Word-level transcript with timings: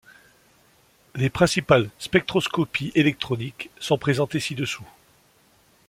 Les 1.13 1.29
principales 1.29 1.91
spectroscopies 1.99 2.91
électroniques 2.95 3.69
sont 3.79 3.99
présentées 3.99 4.39
ci-dessous. 4.39 4.89